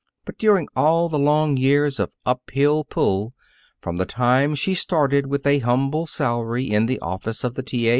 [0.25, 3.35] But during all the long years of up hill pull,
[3.79, 7.87] from the time she started with a humble salary in the office of the T.
[7.87, 7.89] A.